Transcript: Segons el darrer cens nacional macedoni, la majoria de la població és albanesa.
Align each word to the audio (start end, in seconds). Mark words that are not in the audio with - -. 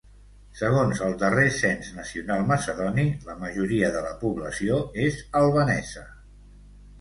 Segons 0.59 1.01
el 1.07 1.11
darrer 1.23 1.43
cens 1.57 1.91
nacional 1.97 2.41
macedoni, 2.51 3.05
la 3.27 3.35
majoria 3.43 3.93
de 3.99 4.03
la 4.07 4.15
població 4.25 4.81
és 5.05 5.21
albanesa. 5.43 6.05